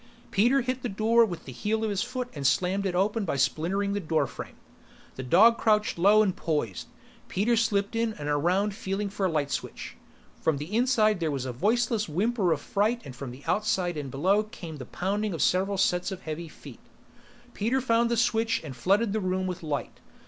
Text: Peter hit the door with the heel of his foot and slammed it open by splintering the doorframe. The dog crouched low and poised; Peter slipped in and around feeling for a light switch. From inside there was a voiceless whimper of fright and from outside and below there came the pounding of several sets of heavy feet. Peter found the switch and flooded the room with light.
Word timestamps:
Peter 0.31 0.61
hit 0.61 0.81
the 0.81 0.89
door 0.89 1.23
with 1.23 1.45
the 1.45 1.51
heel 1.51 1.83
of 1.83 1.91
his 1.91 2.01
foot 2.01 2.27
and 2.33 2.47
slammed 2.47 2.87
it 2.87 2.95
open 2.95 3.23
by 3.23 3.35
splintering 3.35 3.93
the 3.93 3.99
doorframe. 3.99 4.55
The 5.13 5.21
dog 5.21 5.59
crouched 5.59 5.99
low 5.99 6.23
and 6.23 6.35
poised; 6.35 6.87
Peter 7.27 7.55
slipped 7.55 7.95
in 7.95 8.13
and 8.13 8.27
around 8.27 8.73
feeling 8.73 9.11
for 9.11 9.27
a 9.27 9.31
light 9.31 9.51
switch. 9.51 9.95
From 10.41 10.57
inside 10.59 11.19
there 11.19 11.29
was 11.29 11.45
a 11.45 11.53
voiceless 11.53 12.09
whimper 12.09 12.51
of 12.51 12.61
fright 12.61 13.03
and 13.05 13.15
from 13.15 13.39
outside 13.45 13.95
and 13.95 14.09
below 14.09 14.41
there 14.41 14.49
came 14.49 14.77
the 14.77 14.85
pounding 14.87 15.35
of 15.35 15.41
several 15.43 15.77
sets 15.77 16.11
of 16.11 16.21
heavy 16.21 16.47
feet. 16.47 16.79
Peter 17.53 17.79
found 17.79 18.09
the 18.09 18.17
switch 18.17 18.59
and 18.63 18.75
flooded 18.75 19.13
the 19.13 19.19
room 19.19 19.45
with 19.45 19.61
light. 19.61 19.99